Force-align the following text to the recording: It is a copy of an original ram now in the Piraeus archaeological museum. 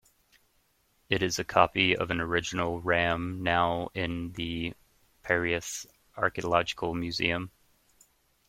It 1.09 1.21
is 1.21 1.37
a 1.37 1.43
copy 1.43 1.95
of 1.95 2.09
an 2.09 2.19
original 2.19 2.81
ram 2.81 3.43
now 3.43 3.89
in 3.93 4.31
the 4.31 4.73
Piraeus 5.23 5.85
archaeological 6.17 6.95
museum. 6.95 7.51